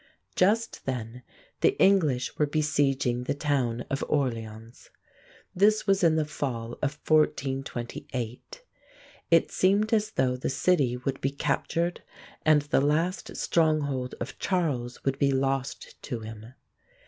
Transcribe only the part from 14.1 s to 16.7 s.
of Charles would be lost to him.